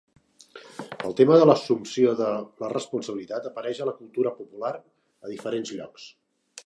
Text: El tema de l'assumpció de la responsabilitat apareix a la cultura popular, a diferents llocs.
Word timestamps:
El 1.09 1.13
tema 1.17 1.35
de 1.43 1.47
l'assumpció 1.49 2.13
de 2.21 2.29
la 2.63 2.69
responsabilitat 2.73 3.45
apareix 3.51 3.83
a 3.85 3.87
la 3.91 3.95
cultura 4.01 4.33
popular, 4.41 4.73
a 5.29 5.35
diferents 5.35 5.75
llocs. 5.81 6.09